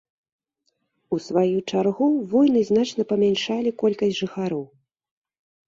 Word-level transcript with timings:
У 1.15 1.19
сваю 1.25 1.57
чаргу, 1.69 2.07
войны 2.33 2.65
значна 2.71 3.07
памяншалі 3.13 3.77
колькасць 3.85 4.19
жыхароў. 4.25 4.69